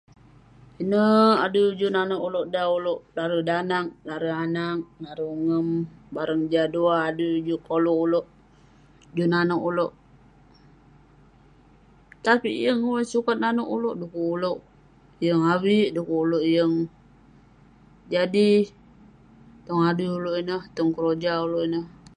pinek 0.75 1.35
adui 1.45 1.77
juk 1.79 1.93
nanouk 1.95 2.25
ulouk 2.27 2.47
dan 2.53 2.67
ulouk 2.77 2.99
larui 3.15 3.41
danag, 3.49 3.85
larui 4.07 4.33
anag, 4.45 4.77
larui 5.03 5.27
ungem, 5.35 5.67
bareng 6.15 6.43
jah 6.51 6.67
duah 6.73 6.99
adui 7.09 7.31
juk 7.47 7.61
koluk 7.67 7.97
ulouk, 8.05 8.25
juk 9.15 9.29
nanouk 9.33 9.63
ulouk, 9.69 9.91
tapik 12.25 12.55
yeng 12.63 12.81
eh 12.97 13.05
sukat 13.11 13.37
nanouk 13.41 13.71
ulouk 13.75 13.95
du'kuk 13.99 14.27
ulouk 14.35 14.59
yeng 15.25 15.41
avik, 15.53 15.87
du'kuk 15.95 16.21
ulouk 16.25 16.45
yeng 16.55 16.73
jadi..tong 18.13 19.81
adui 19.89 20.09
ulouk 20.17 20.35
ineh, 20.41 20.63
tong 20.75 20.89
keroja 20.95 21.33
ulouk 21.45 21.65
ineh 21.67 21.85